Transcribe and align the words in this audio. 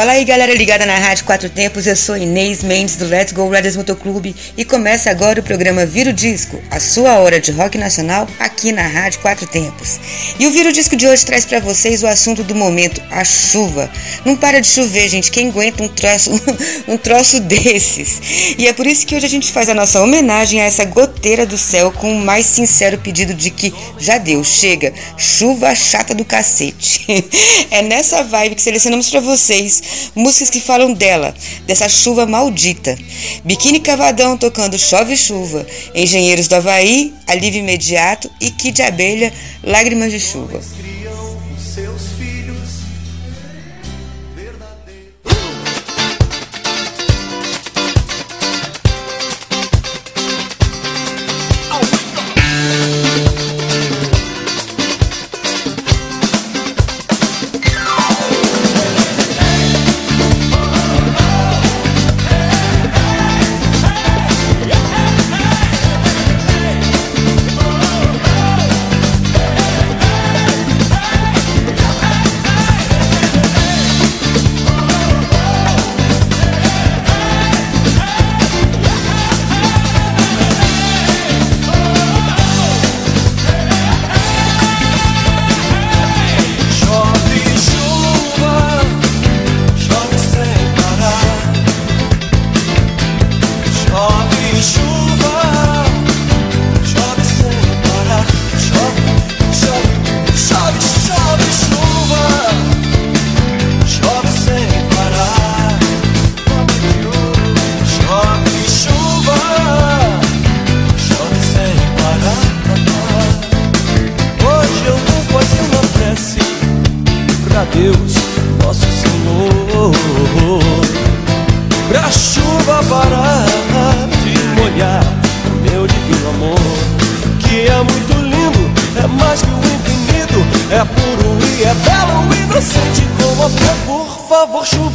Fala 0.00 0.12
aí 0.12 0.24
galera 0.24 0.54
ligada 0.54 0.86
na 0.86 0.96
Rádio 0.96 1.26
Quatro 1.26 1.50
Tempos, 1.50 1.86
eu 1.86 1.94
sou 1.94 2.16
Inês 2.16 2.62
Mendes 2.62 2.96
do 2.96 3.04
Let's 3.04 3.34
Go 3.34 3.46
Brothers 3.50 3.76
Motoclube 3.76 4.34
e 4.56 4.64
começa 4.64 5.10
agora 5.10 5.40
o 5.40 5.42
programa 5.42 5.84
Vira 5.84 6.08
o 6.08 6.12
Disco, 6.14 6.58
a 6.70 6.80
sua 6.80 7.18
hora 7.18 7.38
de 7.38 7.52
rock 7.52 7.76
nacional 7.76 8.26
aqui 8.38 8.72
na 8.72 8.80
Rádio 8.80 9.20
Quatro 9.20 9.46
Tempos. 9.46 10.00
E 10.38 10.46
o 10.46 10.50
Vira 10.52 10.70
o 10.70 10.72
Disco 10.72 10.96
de 10.96 11.06
hoje 11.06 11.26
traz 11.26 11.44
para 11.44 11.60
vocês 11.60 12.02
o 12.02 12.06
assunto 12.06 12.42
do 12.42 12.54
momento, 12.54 12.98
a 13.10 13.22
chuva. 13.22 13.90
Não 14.24 14.34
para 14.34 14.62
de 14.62 14.68
chover, 14.68 15.06
gente, 15.06 15.30
quem 15.30 15.50
aguenta 15.50 15.82
um 15.82 15.88
troço, 15.88 16.30
um 16.88 16.96
troço 16.96 17.38
desses? 17.38 18.56
E 18.56 18.66
é 18.66 18.72
por 18.72 18.86
isso 18.86 19.04
que 19.06 19.14
hoje 19.14 19.26
a 19.26 19.28
gente 19.30 19.52
faz 19.52 19.68
a 19.68 19.74
nossa 19.74 20.00
homenagem 20.00 20.62
a 20.62 20.64
essa 20.64 20.86
goteira 20.86 21.44
do 21.44 21.58
céu 21.58 21.92
com 21.92 22.10
o 22.10 22.24
mais 22.24 22.46
sincero 22.46 22.96
pedido 22.96 23.34
de 23.34 23.50
que 23.50 23.70
já 23.98 24.16
deu, 24.16 24.42
chega, 24.42 24.94
chuva 25.18 25.74
chata 25.74 26.14
do 26.14 26.24
cacete. 26.24 27.04
É 27.70 27.82
nessa 27.82 28.22
vibe 28.24 28.56
que 28.56 28.62
selecionamos 28.62 29.08
para 29.10 29.20
vocês 29.20 29.89
músicas 30.14 30.50
que 30.50 30.60
falam 30.60 30.92
dela, 30.92 31.34
dessa 31.66 31.88
chuva 31.88 32.26
maldita. 32.26 32.96
Biquíni 33.44 33.80
Cavadão 33.80 34.36
tocando 34.36 34.78
Chove 34.78 35.16
Chuva, 35.16 35.66
Engenheiros 35.94 36.48
do 36.48 36.56
Havaí, 36.56 37.12
Alívio 37.26 37.60
Imediato 37.60 38.30
e 38.40 38.50
Kid 38.50 38.82
Abelha, 38.82 39.32
Lágrimas 39.62 40.10
de 40.10 40.20
Chuva. 40.20 40.60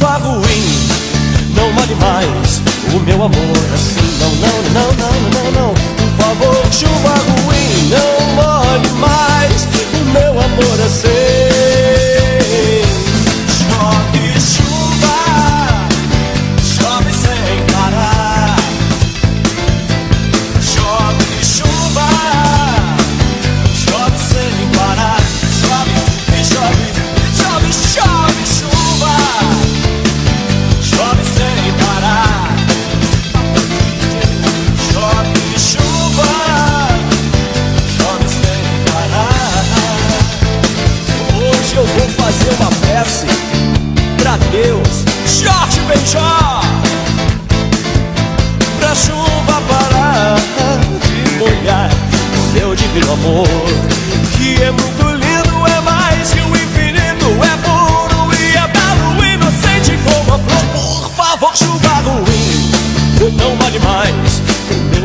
tá 0.06 0.18
ruim, 0.18 0.88
não 1.56 1.72
vale 1.74 1.94
mais 1.96 2.62
o 2.94 3.00
meu 3.00 3.16
amor 3.16 3.56
assim. 3.74 4.06
Não, 4.20 4.30
não, 4.36 4.62
não, 4.72 4.92
não, 4.92 5.10
não, 5.20 5.50
não, 5.50 5.50
não, 5.50 5.74
por 5.74 6.24
favor, 6.24 6.72
chuva 6.72 7.14
ruim, 7.44 7.90
não 7.90 8.34
molhe 8.36 8.90
mais 9.00 9.66
o 9.94 10.04
meu 10.12 10.30
amor 10.30 10.80
assim. 10.86 11.65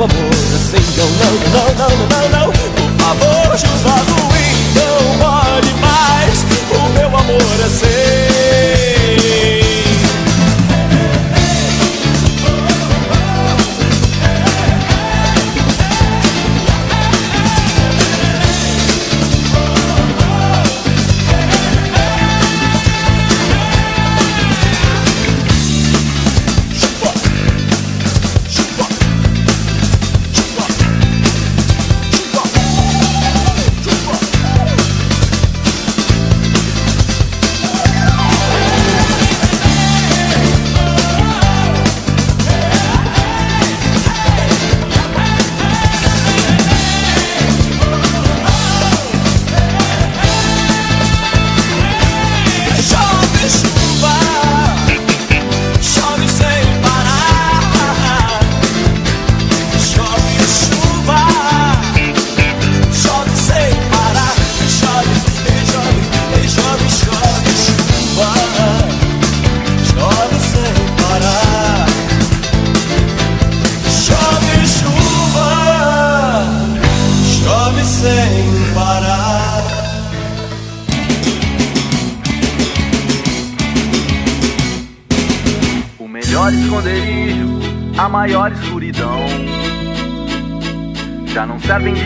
amor 0.04 0.32
Assim 0.56 0.82
eu 0.98 1.06
não, 1.06 1.34
não, 1.52 1.68
não, 1.76 1.90
não, 1.90 2.30
não, 2.30 2.46
não. 2.46 2.52
Por 2.52 3.04
favor, 3.04 3.54
ajuda 3.54 4.31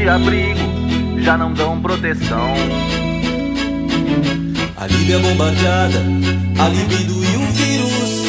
abrigo, 0.07 0.60
já 1.22 1.38
não 1.38 1.54
dão 1.54 1.81
proteção. 1.81 2.54
A 4.78 4.88
Líbia 4.88 5.19
bombardeada, 5.19 6.04
a 6.60 6.69
libido 6.69 7.13
e 7.13 7.38
o 7.38 7.46
vírus. 7.52 8.25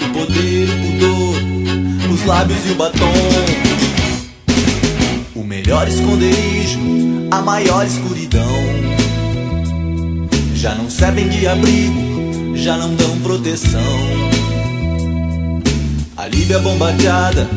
O 0.00 0.12
poder, 0.12 0.68
o 0.68 0.76
pudor, 0.82 2.12
os 2.12 2.24
lábios 2.26 2.66
e 2.66 2.72
o 2.72 2.74
batom. 2.76 3.12
O 5.34 5.42
melhor 5.42 5.88
esconderijo, 5.88 6.78
a 7.30 7.40
maior 7.42 7.84
escuridão. 7.84 8.44
Já 10.54 10.74
não 10.74 10.88
servem 10.88 11.28
de 11.28 11.46
abrigo, 11.46 12.54
já 12.54 12.76
não 12.76 12.94
dão 12.94 13.18
proteção. 13.20 13.80
A 16.16 16.28
Líbia 16.28 16.58
bombardeada, 16.60 17.48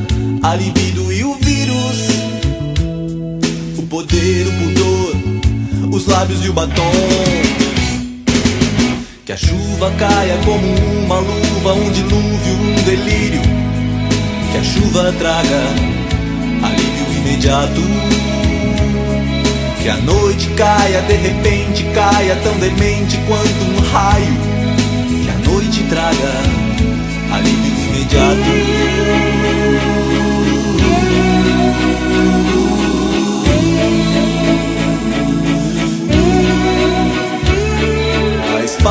a 0.42 0.56
libido 0.56 1.06
poder, 3.88 4.45
o 4.48 4.51
pudor, 4.51 5.16
os 5.95 6.06
lábios 6.07 6.44
e 6.45 6.50
o 6.50 6.54
batom. 6.54 6.92
Que 9.25 9.31
a 9.34 9.38
chuva 9.38 9.92
caia 9.98 10.38
como 10.45 10.66
uma 11.06 11.19
luva, 11.19 11.74
um 11.74 11.92
dilúvio, 11.92 12.54
um 12.54 12.84
delírio. 12.84 13.42
Que 14.51 14.57
a 14.57 14.63
chuva 14.63 15.13
traga 15.18 15.62
alívio 16.63 17.18
imediato. 17.18 17.81
Que 19.81 19.89
a 19.89 19.98
noite 19.98 20.50
caia, 20.56 21.01
de 21.01 21.13
repente 21.13 21.84
caia, 21.94 22.36
tão 22.38 22.57
demente 22.60 23.18
quanto 23.28 23.63
um 23.63 23.80
raio. 23.92 24.38
Que 25.24 25.30
a 25.30 25.50
noite 25.50 25.84
traga 25.84 26.31
alívio 27.31 27.74
imediato. 27.89 28.88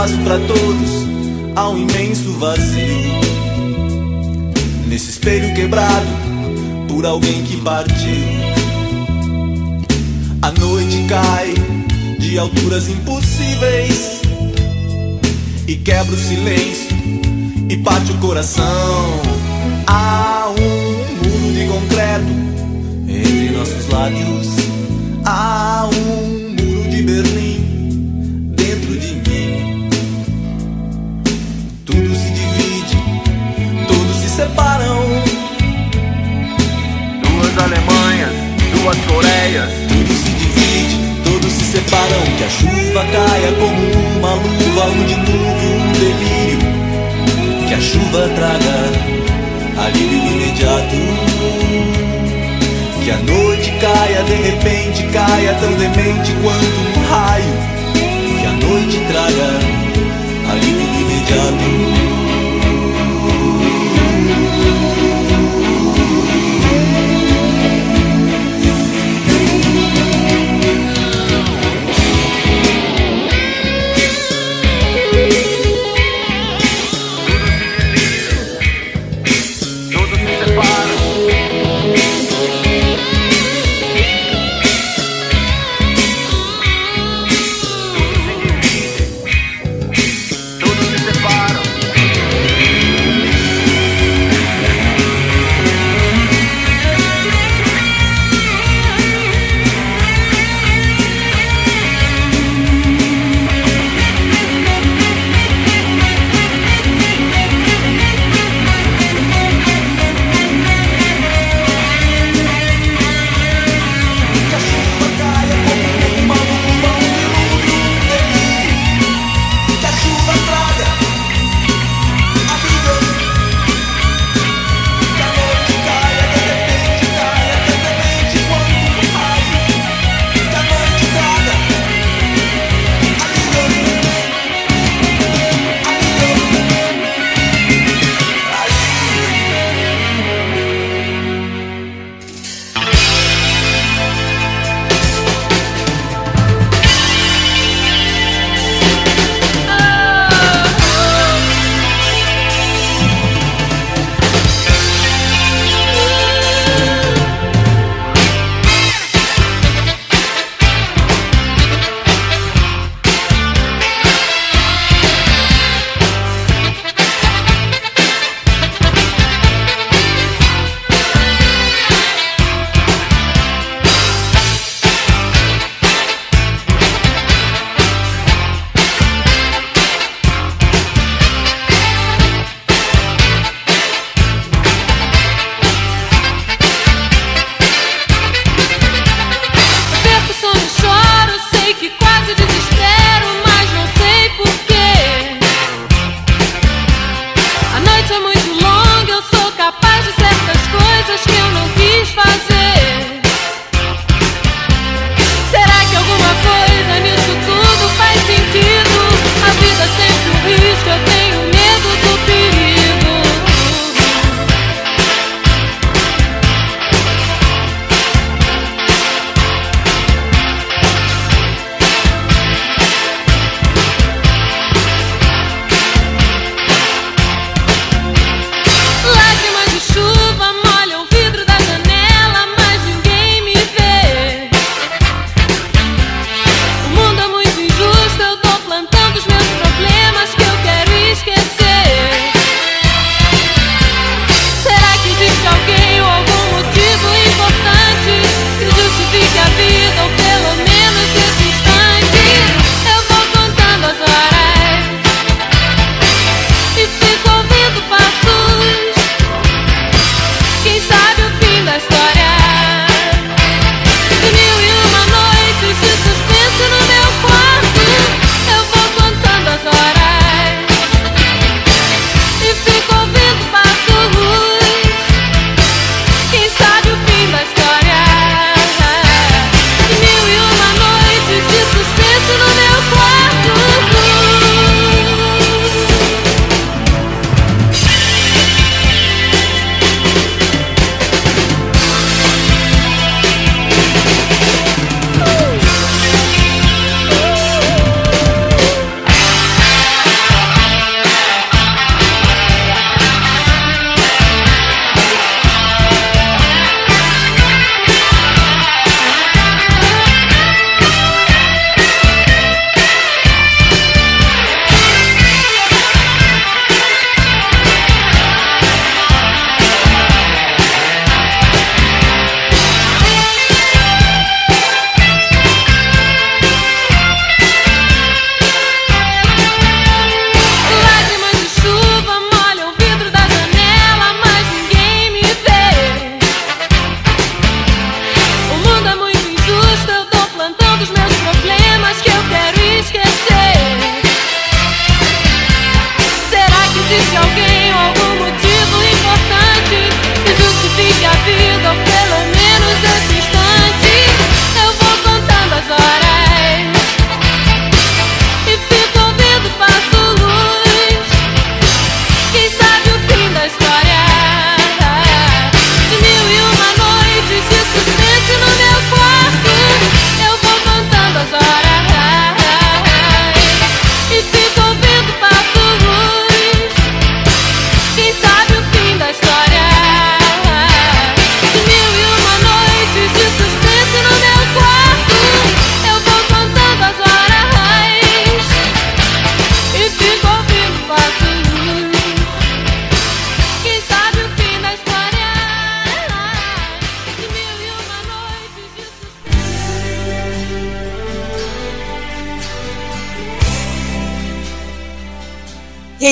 Espaço 0.07 0.19
para 0.19 0.39
todos, 0.39 0.91
há 1.57 1.69
um 1.69 1.79
imenso 1.79 2.33
vazio. 2.39 3.21
Nesse 4.89 5.11
espelho 5.11 5.53
quebrado 5.55 6.07
por 6.89 7.05
alguém 7.05 7.43
que 7.45 7.57
partiu. 7.59 7.97
A 10.43 10.51
noite 10.53 11.05
cai 11.09 11.55
de 12.19 12.39
alturas 12.39 12.89
impossíveis 12.89 14.23
e 15.67 15.75
quebra 15.77 16.15
o 16.15 16.19
silêncio 16.19 16.97
e 17.69 17.77
parte 17.79 18.13
o 18.13 18.19
coração. 18.19 19.21
Há 19.87 20.49
um 20.51 21.25
muro 21.25 21.53
de 21.53 21.67
concreto 21.67 22.27
entre 23.09 23.51
nossos 23.57 23.89
lábios. 23.89 24.47
Há 25.25 25.89
um 25.93 26.36
duas 38.87 38.99
Coreias. 39.07 39.71
Tudo 39.89 40.13
se 40.15 40.31
divide, 40.31 40.97
todos 41.25 41.53
se 41.53 41.65
separam. 41.65 42.23
Que 42.39 42.45
a 42.45 42.49
chuva 42.49 43.05
caia 43.13 43.53
como 43.59 43.83
uma 44.19 44.35
luva, 44.35 44.85
um 44.87 45.05
dilúvio, 45.07 45.71
um 45.75 45.93
delírio. 45.93 46.59
Que 47.67 47.75
a 47.75 47.81
chuva 47.81 48.29
traga 48.37 48.77
alívio 49.87 50.19
imediato. 50.19 51.01
Que 53.03 53.11
a 53.11 53.17
noite 53.19 53.71
caia, 53.81 54.23
de 54.23 54.35
repente 54.35 55.03
caia, 55.13 55.55
tão 55.55 55.73
demente 55.73 56.33
quanto 56.43 56.81
um 56.81 57.03
raio. 57.11 57.55
Que 58.41 58.47
a 58.47 58.53
noite 58.53 59.01
traga 59.09 59.49
alívio 60.53 60.87
imediato. 61.01 62.07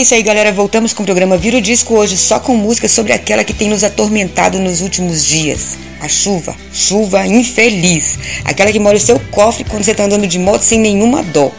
Isso 0.04 0.14
aí, 0.14 0.22
galera. 0.22 0.52
Voltamos 0.52 0.92
com 0.92 1.02
o 1.02 1.06
programa 1.06 1.38
Vira 1.38 1.56
o 1.56 1.62
Disco 1.62 1.94
hoje 1.94 2.18
só 2.18 2.38
com 2.38 2.54
música 2.54 2.86
sobre 2.86 3.14
aquela 3.14 3.42
que 3.42 3.54
tem 3.54 3.70
nos 3.70 3.82
atormentado 3.82 4.58
nos 4.58 4.82
últimos 4.82 5.24
dias. 5.24 5.78
A 5.98 6.06
chuva. 6.06 6.54
Chuva 6.74 7.26
infeliz. 7.26 8.18
Aquela 8.44 8.70
que 8.70 8.78
molha 8.78 8.98
o 8.98 9.00
seu 9.00 9.18
cofre 9.30 9.64
quando 9.64 9.82
você 9.82 9.94
tá 9.94 10.04
andando 10.04 10.26
de 10.26 10.38
moto 10.38 10.60
sem 10.60 10.78
nenhuma 10.78 11.22
dó. 11.22 11.50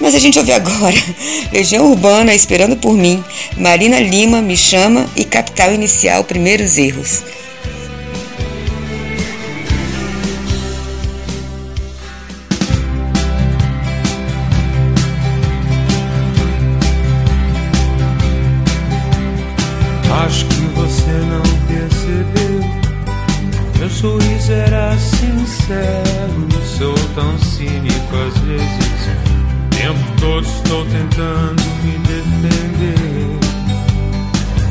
Mas 0.00 0.16
a 0.16 0.18
gente 0.18 0.36
ouve 0.36 0.50
agora 0.50 0.96
Legião 1.52 1.88
Urbana, 1.88 2.34
Esperando 2.34 2.76
por 2.76 2.92
Mim, 2.92 3.22
Marina 3.56 4.00
Lima, 4.00 4.42
Me 4.42 4.56
Chama 4.56 5.08
e 5.14 5.24
Capital 5.24 5.72
Inicial, 5.72 6.24
Primeiros 6.24 6.76
Erros. 6.76 7.22
Sou 25.70 26.94
tão 27.14 27.38
cínico 27.38 28.16
às 28.16 28.36
vezes. 28.38 29.08
O 29.66 29.76
tempo 29.76 30.20
todo 30.20 30.44
estou 30.44 30.84
tentando 30.86 31.62
me 31.84 31.96
defender. 31.98 33.38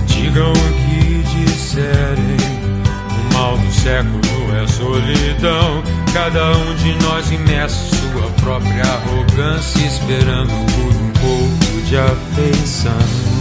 Digam 0.07 0.51
o 0.51 0.55
que 0.55 1.23
disserem. 1.23 2.37
O 3.11 3.33
mal 3.33 3.57
do 3.57 3.71
século 3.71 4.21
é 4.61 4.67
solidão. 4.67 5.83
Cada 6.13 6.51
um 6.57 6.75
de 6.75 6.93
nós 7.05 7.31
imerso 7.31 7.95
sua 7.95 8.29
própria 8.41 8.83
arrogância, 8.83 9.85
esperando 9.85 10.51
por 10.73 10.95
um 10.95 11.11
pouco 11.11 11.81
de 11.87 11.97
afeição. 11.97 13.38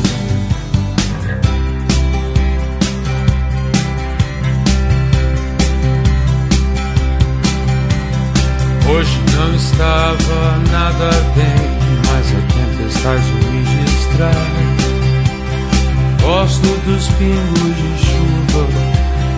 Hoje 8.91 9.21
não 9.37 9.55
estava 9.55 10.57
nada 10.71 11.11
bem, 11.37 11.79
mas 12.07 12.27
a 12.33 12.41
tempestade 12.55 13.33
me 13.51 13.63
distrai. 13.63 14.79
Gosto 16.23 16.69
dos 16.87 17.09
pingos 17.19 17.77
de 17.77 17.91
chuva, 18.07 18.65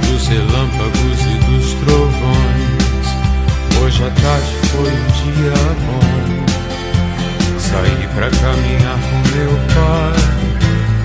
dos 0.07 0.28
relâmpagos 0.28 1.21
e 1.26 1.35
dos 1.50 1.73
trovões. 1.85 3.07
Hoje 3.83 4.04
à 4.04 4.11
tarde 4.23 4.52
foi 4.69 4.88
um 4.88 5.07
dia 5.25 5.54
bom. 5.85 6.47
Saí 7.59 8.09
pra 8.14 8.30
caminhar 8.30 8.99
com 9.00 9.19
meu 9.37 9.52
pai. 9.75 10.21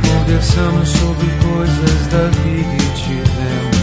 Conversamos 0.07 0.89
sobre 0.89 1.27
coisas 1.41 2.07
da 2.07 2.27
vida 2.43 2.75
e 2.75 2.85
tivemos 2.95 3.74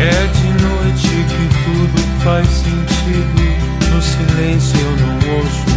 é 0.00 0.26
de 0.26 0.48
noite 0.64 1.08
que 1.08 1.44
tudo 1.64 1.98
faz 2.24 2.48
sentido. 2.48 3.42
No 3.92 4.00
silêncio 4.00 4.78
eu 4.80 4.96
não 4.96 5.36
ouço 5.36 5.69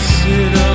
dias 0.00 0.69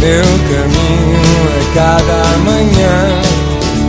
meu 0.00 0.24
caminho 0.48 1.40
é 1.56 1.74
cada 1.74 2.20
manhã. 2.38 2.96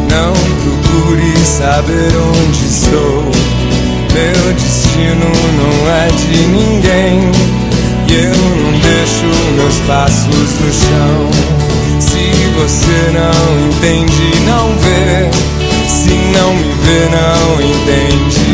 Não 0.10 0.34
procure 0.62 1.38
saber 1.46 2.12
onde 2.18 2.66
estou. 2.66 3.32
Meu 4.14 4.54
destino 4.54 5.32
não 5.58 5.74
é 5.90 6.08
de 6.10 6.38
ninguém. 6.48 7.32
E 8.08 8.14
eu 8.14 8.36
não 8.58 8.72
deixo 8.80 9.26
meus 9.56 9.78
passos 9.88 10.60
no 10.60 10.72
chão. 10.74 11.30
Se 12.02 12.26
você 12.58 13.12
não 13.14 13.68
entende, 13.68 14.30
não 14.46 14.78
vê. 14.80 15.32
Se 15.88 16.10
não 16.10 16.54
me 16.56 16.74
vê, 16.84 17.08
não 17.10 17.62
entende. 17.62 18.52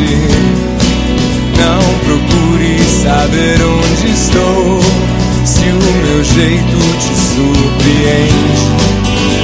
Não 1.57 1.81
procure 2.05 2.79
saber 3.01 3.57
onde 3.63 4.11
estou. 4.11 5.26
Se 5.47 5.63
o 5.63 5.79
meu 6.03 6.21
jeito 6.25 6.77
te 6.99 7.15
surpreende, 7.15 8.67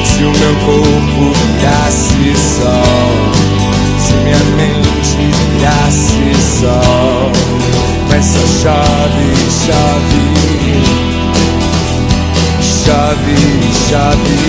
se 0.04 0.22
o 0.26 0.32
meu 0.38 0.56
corpo 0.66 1.32
virasse 1.58 2.36
sol, 2.36 3.16
se 3.98 4.14
minha 4.16 4.44
mente 4.58 5.16
virasse 5.58 6.36
sol, 6.60 7.32
mas 8.10 8.26
chave, 8.62 9.32
chave, 9.66 10.26
chave, 12.60 13.40
chave. 13.90 14.44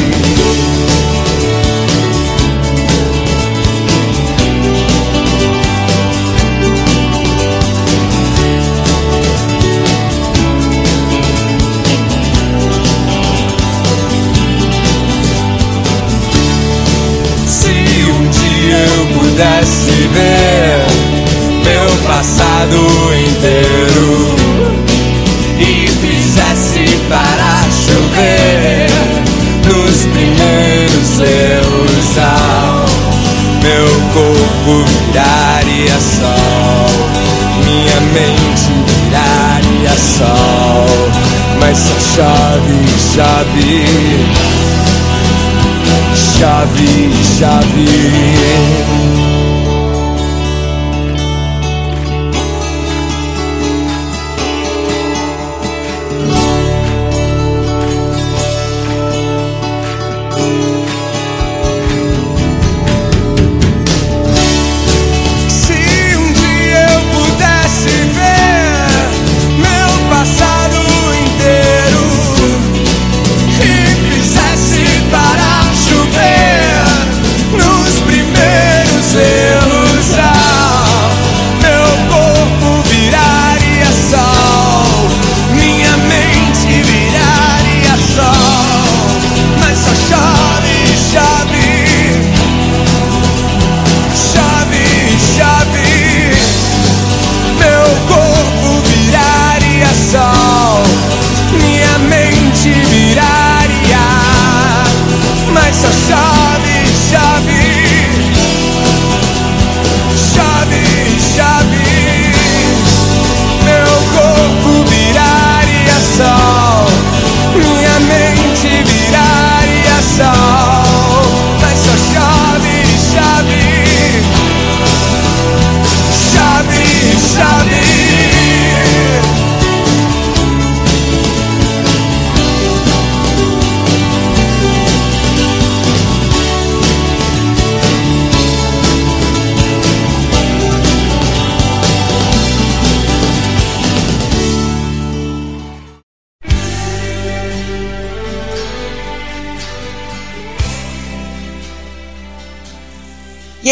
Viraria 34.82 35.98
sol, 36.00 36.88
minha 37.64 38.00
mente 38.12 38.72
viraria 38.86 39.96
sol, 39.96 41.10
mas 41.60 41.78
só 41.78 41.98
chove, 42.14 42.78
chove, 43.14 43.84
chove, 46.14 47.10
chove. 47.38 49.23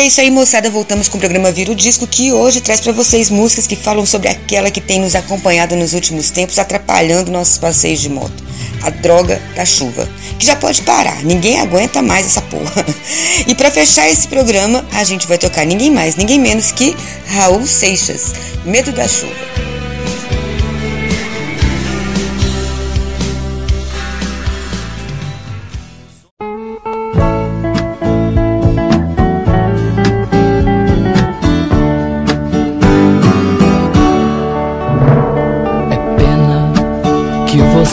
É 0.03 0.07
isso 0.07 0.21
aí, 0.21 0.33
moçada. 0.33 0.69
Voltamos 0.69 1.09
com 1.09 1.17
o 1.17 1.21
programa 1.21 1.53
Vira 1.53 1.71
o 1.71 1.77
Disco, 1.77 2.09
que 2.09 2.33
hoje 2.33 2.61
traz 2.61 2.81
pra 2.81 2.93
vocês 2.93 3.31
músicas 3.31 3.69
que 3.69 3.77
falam 3.77 4.05
sobre 4.05 4.29
aquela 4.29 4.69
que 4.69 4.81
tem 4.81 5.01
nos 5.01 5.15
acompanhado 5.15 5.77
nos 5.77 5.93
últimos 5.93 6.29
tempos, 6.31 6.59
atrapalhando 6.59 7.31
nossos 7.31 7.57
passeios 7.57 8.01
de 8.01 8.09
moto. 8.09 8.43
A 8.83 8.91
droga 8.91 9.41
da 9.55 9.65
chuva. 9.65 10.09
Que 10.41 10.45
já 10.45 10.57
pode 10.57 10.83
parar, 10.83 11.23
ninguém 11.23 11.61
aguenta 11.61 12.03
mais 12.03 12.27
essa 12.27 12.43
porra. 12.43 12.85
E 13.47 13.55
pra 13.55 13.71
fechar 13.71 14.09
esse 14.09 14.27
programa, 14.29 14.85
a 14.93 15.05
gente 15.05 15.27
vai 15.27 15.39
tocar 15.39 15.65
ninguém 15.67 15.91
mais, 15.91 16.17
ninguém 16.17 16.39
menos 16.39 16.73
que 16.73 16.97
Raul 17.27 17.67
Seixas, 17.67 18.33
Medo 18.65 18.93
da 18.93 19.07
Chuva. 19.07 19.52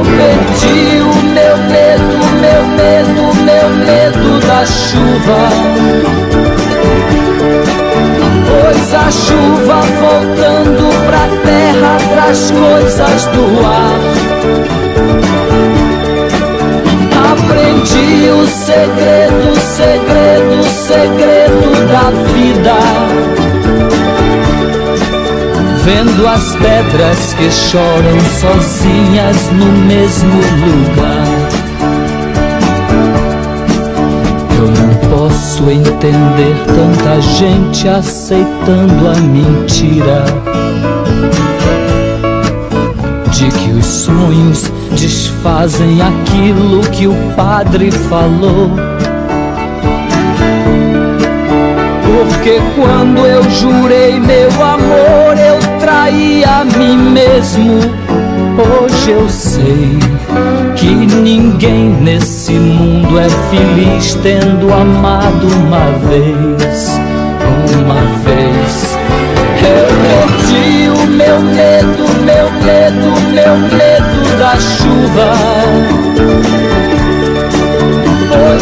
Eu 0.00 0.06
perdi 0.06 1.02
o 1.02 1.12
meu 1.24 1.56
medo, 1.68 2.16
meu 2.40 2.62
medo, 2.68 3.22
meu 3.44 3.68
medo 3.84 4.40
da 4.46 4.64
chuva. 4.64 5.42
Pois 8.48 8.94
a 8.94 9.10
chuva 9.10 9.80
voltando 10.00 10.88
pra 11.04 11.24
terra 11.44 11.98
traz 12.14 12.50
coisas 12.50 13.26
do 13.26 13.44
ar. 13.66 14.00
Aprendi 17.32 18.30
o 18.30 18.46
segredo, 18.46 19.60
segredo, 19.60 20.64
segredo 20.64 21.68
da 21.92 22.10
vida. 22.32 23.39
Vendo 25.92 26.24
as 26.24 26.54
pedras 26.54 27.34
que 27.34 27.50
choram 27.50 28.20
sozinhas 28.38 29.50
no 29.50 29.66
mesmo 29.88 30.36
lugar. 30.64 31.26
Eu 34.56 34.68
não 34.70 34.94
posso 35.10 35.68
entender 35.68 36.54
tanta 36.64 37.20
gente 37.20 37.88
aceitando 37.88 39.08
a 39.08 39.20
mentira 39.20 40.24
de 43.32 43.48
que 43.48 43.70
os 43.72 43.84
sonhos 43.84 44.70
desfazem 44.92 46.00
aquilo 46.00 46.82
que 46.92 47.08
o 47.08 47.16
padre 47.34 47.90
falou. 47.90 48.70
Porque 52.42 52.58
quando 52.74 53.26
eu 53.26 53.42
jurei 53.50 54.18
meu 54.18 54.48
amor, 54.62 55.36
eu 55.36 55.58
traí 55.78 56.42
a 56.42 56.64
mim 56.64 56.96
mesmo. 56.96 57.78
Hoje 58.56 59.10
eu 59.10 59.28
sei 59.28 59.98
que 60.74 60.86
ninguém 60.86 61.90
nesse 62.00 62.52
mundo 62.52 63.18
é 63.18 63.28
feliz 63.50 64.14
tendo 64.22 64.72
amado 64.72 65.48
uma 65.48 65.90
vez. 66.08 66.98
Uma 67.76 68.00
vez. 68.24 68.96
Eu 69.62 69.86
perdi 70.00 70.88
o 70.88 71.06
meu 71.08 71.42
medo, 71.42 72.08
meu 72.24 72.50
medo, 72.64 73.20
meu 73.34 73.58
medo 73.68 74.38
da 74.38 74.56
chuva. 74.56 75.34